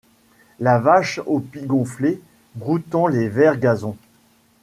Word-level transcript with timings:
La 0.59 0.79
vache 0.79 1.19
au 1.27 1.39
pis 1.39 1.61
gonflé 1.61 2.19
broutant 2.55 3.05
les 3.05 3.29
verts 3.29 3.59
gazons 3.59 3.97